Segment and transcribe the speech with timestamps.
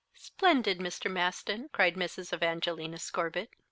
[0.15, 1.11] "Splendid, Mr.
[1.11, 2.33] Maston!" cried Mrs.
[2.33, 3.49] Evangelina Scorbitt.